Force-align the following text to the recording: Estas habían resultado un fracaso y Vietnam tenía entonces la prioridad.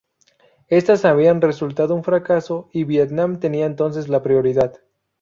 Estas 0.69 1.05
habían 1.05 1.41
resultado 1.41 1.93
un 1.93 2.03
fracaso 2.03 2.69
y 2.73 2.85
Vietnam 2.85 3.39
tenía 3.39 3.67
entonces 3.67 4.09
la 4.09 4.23
prioridad. 4.23 4.81